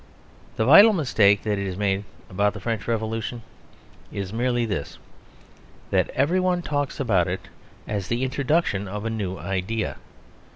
The 0.55 0.65
vital 0.65 0.93
mistake 0.93 1.43
that 1.43 1.59
is 1.59 1.77
made 1.77 2.05
about 2.27 2.55
the 2.55 2.59
French 2.59 2.87
Revolution 2.87 3.43
is 4.11 4.33
merely 4.33 4.65
this 4.65 4.97
that 5.91 6.09
everyone 6.15 6.63
talks 6.63 6.99
about 6.99 7.27
it 7.27 7.49
as 7.87 8.07
the 8.07 8.23
introduction 8.23 8.87
of 8.87 9.05
a 9.05 9.11
new 9.11 9.37
idea. 9.37 9.97